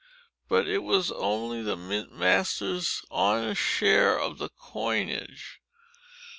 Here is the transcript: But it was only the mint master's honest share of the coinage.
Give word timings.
But 0.47 0.67
it 0.67 0.79
was 0.79 1.11
only 1.11 1.61
the 1.61 1.75
mint 1.77 2.11
master's 2.11 3.03
honest 3.11 3.61
share 3.61 4.19
of 4.19 4.39
the 4.39 4.49
coinage. 4.49 5.59